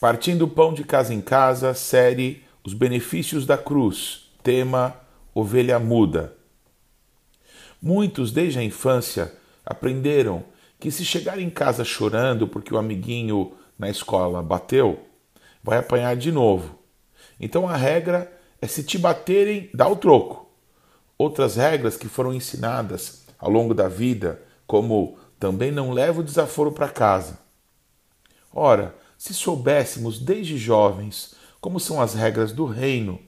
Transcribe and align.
Partindo 0.00 0.42
o 0.42 0.48
pão 0.48 0.72
de 0.72 0.84
casa 0.84 1.12
em 1.12 1.20
casa, 1.20 1.74
série 1.74 2.44
Os 2.64 2.72
benefícios 2.72 3.44
da 3.44 3.58
cruz, 3.58 4.30
tema 4.44 4.94
Ovelha 5.34 5.78
muda. 5.80 6.36
Muitos, 7.82 8.30
desde 8.30 8.60
a 8.60 8.62
infância, 8.62 9.34
aprenderam 9.66 10.44
que 10.78 10.92
se 10.92 11.04
chegar 11.04 11.40
em 11.40 11.50
casa 11.50 11.84
chorando 11.84 12.46
porque 12.46 12.72
o 12.72 12.78
amiguinho 12.78 13.54
na 13.76 13.90
escola 13.90 14.40
bateu, 14.40 15.00
vai 15.64 15.78
apanhar 15.78 16.16
de 16.16 16.30
novo. 16.30 16.78
Então 17.40 17.68
a 17.68 17.76
regra 17.76 18.32
é 18.62 18.68
se 18.68 18.84
te 18.84 18.98
baterem, 18.98 19.68
dá 19.74 19.88
o 19.88 19.96
troco. 19.96 20.48
Outras 21.16 21.56
regras 21.56 21.96
que 21.96 22.08
foram 22.08 22.32
ensinadas 22.32 23.26
ao 23.36 23.50
longo 23.50 23.74
da 23.74 23.88
vida, 23.88 24.40
como 24.64 25.18
também 25.40 25.72
não 25.72 25.90
leva 25.90 26.20
o 26.20 26.24
desaforo 26.24 26.70
para 26.70 26.88
casa. 26.88 27.40
Ora, 28.52 28.94
se 29.18 29.34
soubéssemos 29.34 30.20
desde 30.20 30.56
jovens 30.56 31.34
como 31.60 31.80
são 31.80 32.00
as 32.00 32.14
regras 32.14 32.52
do 32.52 32.64
reino, 32.64 33.18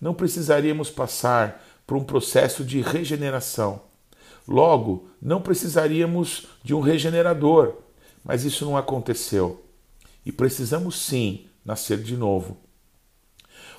não 0.00 0.14
precisaríamos 0.14 0.90
passar 0.90 1.62
por 1.86 1.96
um 1.96 2.02
processo 2.02 2.64
de 2.64 2.80
regeneração. 2.80 3.82
Logo, 4.48 5.08
não 5.20 5.42
precisaríamos 5.42 6.46
de 6.64 6.74
um 6.74 6.80
regenerador, 6.80 7.74
mas 8.24 8.44
isso 8.44 8.64
não 8.64 8.76
aconteceu. 8.76 9.62
E 10.24 10.32
precisamos 10.32 10.98
sim 11.00 11.46
nascer 11.64 12.02
de 12.02 12.16
novo. 12.16 12.56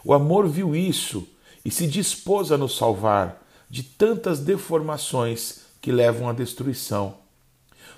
O 0.04 0.14
amor 0.14 0.48
viu 0.48 0.76
isso 0.76 1.28
e 1.66 1.72
se 1.72 1.88
dispôs 1.88 2.52
a 2.52 2.58
nos 2.58 2.78
salvar 2.78 3.44
de 3.70 3.84
tantas 3.84 4.40
deformações 4.40 5.66
que 5.82 5.92
levam 5.92 6.30
à 6.30 6.34
destruição. 6.34 7.18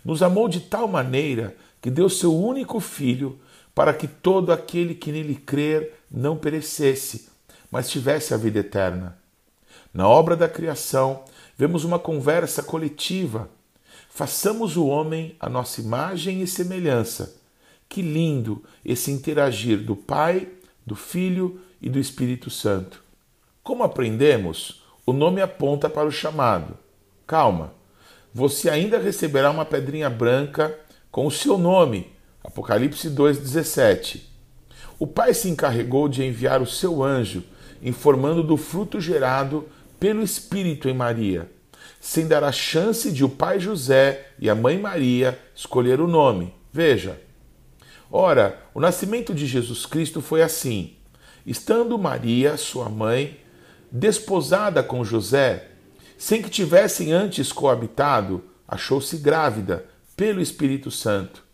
Nos 0.04 0.24
amou 0.24 0.48
de 0.48 0.62
tal 0.62 0.88
maneira 0.88 1.56
que 1.82 1.92
deu 1.92 2.10
seu 2.10 2.36
único 2.36 2.80
filho 2.80 3.40
para 3.74 3.94
que 3.94 4.08
todo 4.08 4.52
aquele 4.52 4.96
que 4.96 5.12
nele 5.12 5.36
crer 5.36 6.02
não 6.10 6.38
perecesse, 6.38 7.30
mas 7.72 7.90
tivesse 7.90 8.34
a 8.34 8.38
vida 8.38 8.60
eterna. 8.60 9.18
Na 9.94 10.08
obra 10.08 10.36
da 10.36 10.48
criação, 10.48 11.24
vemos 11.58 11.84
uma 11.84 11.98
conversa 11.98 12.62
coletiva. 12.62 13.50
Façamos 14.10 14.78
o 14.78 14.86
homem 14.88 15.36
a 15.40 15.50
nossa 15.50 15.82
imagem 15.82 16.42
e 16.42 16.48
semelhança. 16.48 17.36
Que 17.88 18.02
lindo 18.02 18.64
esse 18.86 19.12
interagir 19.12 19.84
do 19.84 19.96
Pai, 19.96 20.48
do 20.86 20.96
Filho 20.96 21.60
e 21.82 21.90
do 21.90 22.00
Espírito 22.00 22.50
Santo. 22.50 23.04
Como 23.64 23.84
aprendemos, 23.84 24.84
o 25.06 25.14
nome 25.14 25.42
aponta 25.42 25.90
para 25.90 26.08
o 26.08 26.12
chamado. 26.12 26.78
Calma, 27.26 27.74
você 28.34 28.70
ainda 28.70 29.00
receberá 29.00 29.50
uma 29.50 29.66
pedrinha 29.66 30.10
branca 30.10 30.78
com 31.12 31.26
o 31.26 31.32
seu 31.32 31.58
nome. 31.58 32.12
Apocalipse 32.44 33.10
2,17. 33.10 34.22
O 34.98 35.06
Pai 35.06 35.34
se 35.34 35.50
encarregou 35.50 36.08
de 36.08 36.24
enviar 36.24 36.62
o 36.62 36.66
seu 36.66 37.04
anjo, 37.04 37.44
informando 37.82 38.44
do 38.44 38.58
fruto 38.58 39.00
gerado 39.00 39.68
pelo 40.00 40.24
Espírito 40.24 40.88
em 40.88 40.94
Maria, 40.94 41.50
sem 42.00 42.28
dar 42.28 42.44
a 42.44 42.52
chance 42.52 43.12
de 43.12 43.24
o 43.24 43.30
pai 43.30 43.60
José 43.60 44.28
e 44.40 44.50
a 44.50 44.56
mãe 44.56 44.80
Maria 44.80 45.38
escolher 45.54 46.00
o 46.00 46.08
nome. 46.08 46.54
Veja. 46.72 47.22
Ora, 48.12 48.62
o 48.74 48.80
nascimento 48.80 49.34
de 49.34 49.46
Jesus 49.46 49.86
Cristo 49.86 50.22
foi 50.22 50.42
assim: 50.42 50.96
estando 51.46 51.98
Maria, 51.98 52.56
sua 52.58 52.90
mãe, 52.90 53.40
desposada 53.92 54.82
com 54.82 55.04
José, 55.04 55.68
sem 56.18 56.42
que 56.42 56.50
tivessem 56.50 57.12
antes 57.12 57.52
coabitado, 57.52 58.44
achou-se 58.68 59.18
grávida 59.18 59.86
pelo 60.16 60.42
Espírito 60.42 60.90
Santo. 60.90 61.49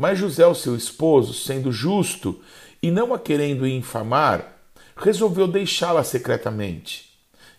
Mas 0.00 0.18
José, 0.18 0.46
o 0.46 0.54
seu 0.54 0.74
esposo, 0.74 1.34
sendo 1.34 1.70
justo 1.70 2.40
e 2.82 2.90
não 2.90 3.12
a 3.12 3.18
querendo 3.18 3.68
infamar, 3.68 4.56
resolveu 4.96 5.46
deixá-la 5.46 6.02
secretamente. 6.02 7.10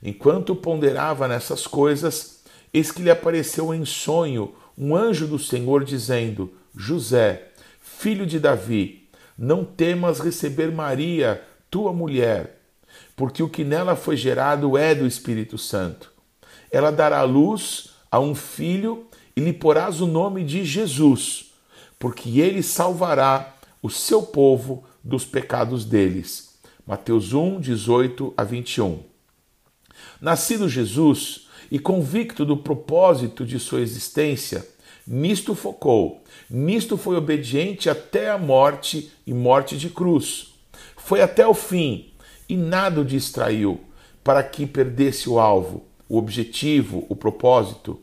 Enquanto 0.01 0.55
ponderava 0.55 1.27
nessas 1.27 1.67
coisas, 1.67 2.41
eis 2.73 2.91
que 2.91 3.03
lhe 3.03 3.11
apareceu 3.11 3.71
em 3.75 3.85
sonho 3.85 4.55
um 4.75 4.95
anjo 4.95 5.27
do 5.27 5.37
Senhor 5.37 5.83
dizendo: 5.83 6.51
José, 6.75 7.49
filho 7.79 8.25
de 8.25 8.39
Davi, 8.39 9.07
não 9.37 9.63
temas 9.63 10.19
receber 10.19 10.71
Maria, 10.71 11.43
tua 11.69 11.93
mulher, 11.93 12.59
porque 13.15 13.43
o 13.43 13.49
que 13.49 13.63
nela 13.63 13.95
foi 13.95 14.17
gerado 14.17 14.75
é 14.75 14.95
do 14.95 15.05
Espírito 15.05 15.59
Santo. 15.59 16.11
Ela 16.71 16.89
dará 16.89 17.21
luz 17.21 17.91
a 18.09 18.19
um 18.19 18.33
filho 18.33 19.05
e 19.35 19.41
lhe 19.41 19.53
porás 19.53 20.01
o 20.01 20.07
nome 20.07 20.43
de 20.43 20.65
Jesus, 20.65 21.50
porque 22.01 22.39
ele 22.39 22.63
salvará 22.63 23.55
o 23.79 23.87
seu 23.87 24.23
povo 24.23 24.83
dos 25.03 25.23
pecados 25.23 25.85
deles. 25.85 26.59
Mateus 26.85 27.31
1, 27.31 27.59
18 27.59 28.33
a 28.35 28.43
21. 28.43 29.03
Nascido 30.19 30.67
Jesus 30.67 31.47
e 31.69 31.77
convicto 31.77 32.43
do 32.43 32.57
propósito 32.57 33.45
de 33.45 33.59
sua 33.59 33.81
existência, 33.81 34.67
nisto 35.05 35.53
focou, 35.53 36.23
nisto 36.49 36.97
foi 36.97 37.15
obediente 37.15 37.87
até 37.87 38.31
a 38.31 38.37
morte 38.37 39.11
e 39.25 39.31
morte 39.31 39.77
de 39.77 39.87
cruz. 39.87 40.55
Foi 40.97 41.21
até 41.21 41.45
o 41.45 41.53
fim 41.53 42.11
e 42.49 42.57
nada 42.57 43.01
o 43.01 43.05
distraiu 43.05 43.79
para 44.23 44.41
que 44.41 44.65
perdesse 44.65 45.29
o 45.29 45.39
alvo, 45.39 45.85
o 46.09 46.17
objetivo, 46.17 47.05
o 47.09 47.15
propósito. 47.15 48.01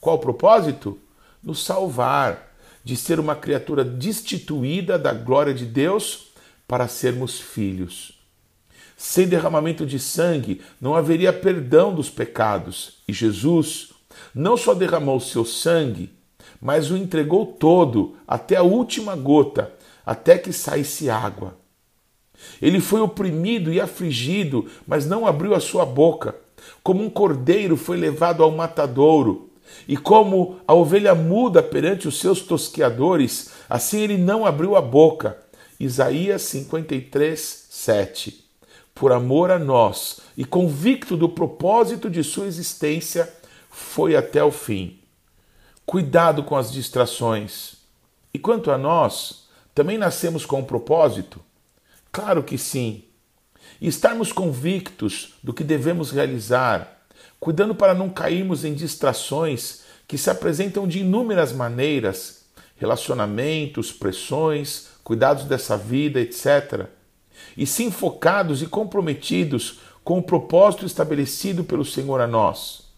Qual 0.00 0.14
o 0.14 0.20
propósito? 0.20 0.96
Nos 1.42 1.64
salvar, 1.64 2.49
de 2.82 2.96
ser 2.96 3.20
uma 3.20 3.34
criatura 3.34 3.84
destituída 3.84 4.98
da 4.98 5.12
glória 5.12 5.52
de 5.52 5.66
Deus 5.66 6.28
para 6.66 6.88
sermos 6.88 7.38
filhos. 7.40 8.18
Sem 8.96 9.26
derramamento 9.26 9.86
de 9.86 9.98
sangue 9.98 10.60
não 10.80 10.94
haveria 10.94 11.32
perdão 11.32 11.94
dos 11.94 12.10
pecados. 12.10 12.98
E 13.08 13.12
Jesus 13.12 13.90
não 14.34 14.56
só 14.56 14.74
derramou 14.74 15.18
seu 15.20 15.44
sangue, 15.44 16.10
mas 16.60 16.90
o 16.90 16.96
entregou 16.96 17.46
todo, 17.46 18.16
até 18.28 18.56
a 18.56 18.62
última 18.62 19.16
gota, 19.16 19.72
até 20.04 20.36
que 20.36 20.52
saísse 20.52 21.08
água. 21.08 21.56
Ele 22.60 22.80
foi 22.80 23.00
oprimido 23.00 23.72
e 23.72 23.80
afligido, 23.80 24.66
mas 24.86 25.06
não 25.06 25.26
abriu 25.26 25.54
a 25.54 25.60
sua 25.60 25.84
boca. 25.84 26.34
Como 26.82 27.02
um 27.02 27.10
cordeiro 27.10 27.76
foi 27.76 27.96
levado 27.96 28.42
ao 28.42 28.50
matadouro, 28.50 29.49
e 29.86 29.96
como 29.96 30.60
a 30.66 30.74
ovelha 30.74 31.14
muda 31.14 31.62
perante 31.62 32.06
os 32.08 32.18
seus 32.18 32.40
tosqueadores, 32.40 33.50
assim 33.68 34.00
ele 34.00 34.18
não 34.18 34.44
abriu 34.46 34.76
a 34.76 34.80
boca. 34.80 35.38
Isaías 35.78 36.42
53, 36.42 37.66
7 37.70 38.50
por 39.00 39.12
amor 39.12 39.50
a 39.50 39.58
nós 39.58 40.20
e 40.36 40.44
convicto 40.44 41.16
do 41.16 41.26
propósito 41.26 42.10
de 42.10 42.22
sua 42.22 42.46
existência, 42.46 43.32
foi 43.70 44.14
até 44.14 44.44
o 44.44 44.50
fim. 44.50 44.98
Cuidado 45.86 46.44
com 46.44 46.54
as 46.54 46.70
distrações. 46.70 47.76
E 48.34 48.38
quanto 48.38 48.70
a 48.70 48.76
nós, 48.76 49.48
também 49.74 49.96
nascemos 49.96 50.44
com 50.44 50.60
um 50.60 50.64
propósito? 50.64 51.40
Claro 52.12 52.42
que 52.42 52.58
sim. 52.58 53.04
E 53.80 53.88
estarmos 53.88 54.32
convictos 54.32 55.32
do 55.42 55.54
que 55.54 55.64
devemos 55.64 56.10
realizar, 56.10 56.99
cuidando 57.38 57.74
para 57.74 57.94
não 57.94 58.08
cairmos 58.08 58.64
em 58.64 58.74
distrações 58.74 59.82
que 60.06 60.18
se 60.18 60.30
apresentam 60.30 60.86
de 60.86 61.00
inúmeras 61.00 61.52
maneiras 61.52 62.44
relacionamentos, 62.76 63.92
pressões, 63.92 64.88
cuidados 65.04 65.44
dessa 65.44 65.76
vida, 65.76 66.20
etc 66.20 66.88
e 67.56 67.66
sim 67.66 67.90
focados 67.90 68.62
e 68.62 68.66
comprometidos 68.66 69.80
com 70.02 70.18
o 70.18 70.22
propósito 70.22 70.86
estabelecido 70.86 71.64
pelo 71.64 71.84
Senhor 71.84 72.20
a 72.20 72.26
nós. 72.26 72.88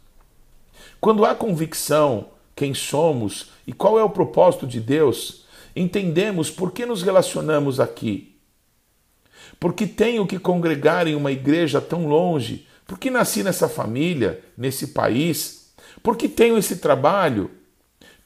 Quando 1.01 1.25
há 1.25 1.35
convicção 1.35 2.29
quem 2.55 2.75
somos 2.75 3.51
e 3.67 3.73
qual 3.73 3.99
é 3.99 4.05
o 4.05 4.11
propósito 4.11 4.67
de 4.67 4.79
Deus, 4.79 5.45
entendemos 5.75 6.51
por 6.51 6.73
que 6.73 6.87
nos 6.87 7.03
relacionamos 7.03 7.81
aqui. 7.81 8.37
Porque 9.59 9.87
tenho 9.87 10.27
que 10.27 10.39
congregar 10.39 11.07
em 11.07 11.15
uma 11.15 11.33
igreja 11.33 11.81
tão 11.81 12.07
longe? 12.07 12.67
Porque 12.93 13.09
nasci 13.09 13.43
nessa 13.43 13.71
família, 13.71 14.45
nesse 14.55 14.89
país? 14.89 15.73
Porque 16.03 16.29
tenho 16.29 16.59
esse 16.59 16.77
trabalho? 16.77 17.51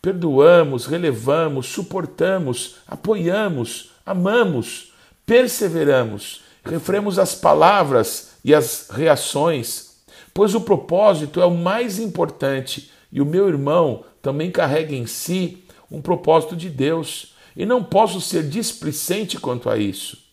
Perdoamos, 0.02 0.86
relevamos, 0.86 1.68
suportamos, 1.68 2.74
apoiamos, 2.84 3.92
amamos, 4.04 4.92
perseveramos, 5.24 6.42
refremos 6.64 7.16
as 7.16 7.32
palavras 7.32 8.32
e 8.44 8.52
as 8.52 8.88
reações, 8.90 9.98
pois 10.34 10.52
o 10.52 10.60
propósito 10.60 11.40
é 11.40 11.46
o 11.46 11.56
mais 11.56 12.00
importante 12.00 12.90
e 13.12 13.20
o 13.20 13.24
meu 13.24 13.46
irmão 13.46 14.04
também 14.20 14.50
carrega 14.50 14.96
em 14.96 15.06
si 15.06 15.64
um 15.88 16.02
propósito 16.02 16.56
de 16.56 16.68
Deus 16.68 17.36
e 17.54 17.64
não 17.64 17.84
posso 17.84 18.20
ser 18.20 18.48
displicente 18.48 19.38
quanto 19.38 19.70
a 19.70 19.78
isso. 19.78 20.25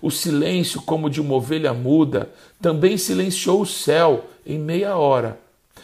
O 0.00 0.10
silêncio, 0.10 0.82
como 0.82 1.10
de 1.10 1.20
uma 1.20 1.34
ovelha 1.34 1.72
muda, 1.72 2.30
também 2.60 2.96
silenciou 2.96 3.62
o 3.62 3.66
céu 3.66 4.26
em 4.44 4.58
meia 4.58 4.96
hora, 4.96 5.38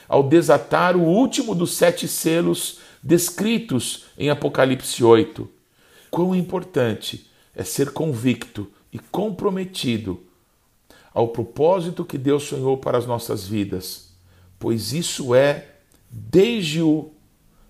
ao 0.09 0.23
desatar 0.23 0.97
o 0.97 1.03
último 1.03 1.55
dos 1.55 1.75
sete 1.75 2.09
selos 2.09 2.79
descritos 3.03 4.05
em 4.19 4.31
Apocalipse 4.31 5.05
8. 5.05 5.49
Quão 6.11 6.35
importante 6.35 7.27
é 7.55 7.62
ser 7.62 7.93
convicto 7.93 8.71
e 8.93 8.99
comprometido 8.99 10.23
ao 11.12 11.29
propósito 11.29 12.05
que 12.05 12.17
Deus 12.17 12.45
sonhou 12.45 12.77
para 12.77 12.97
as 12.97 13.06
nossas 13.06 13.47
vidas, 13.47 14.11
pois 14.59 14.93
isso 14.93 15.35
é 15.35 15.67
desde 16.11 16.81
o 16.81 17.11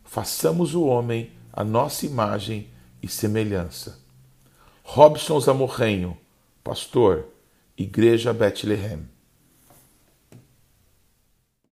façamos 0.04 0.74
o 0.74 0.84
homem 0.84 1.30
a 1.52 1.64
nossa 1.64 2.06
imagem 2.06 2.68
e 3.02 3.08
semelhança. 3.08 3.98
Robson 4.90 5.38
Zamorrenho, 5.38 6.16
pastor, 6.64 7.26
Igreja 7.76 8.32
Bethlehem. 8.32 9.06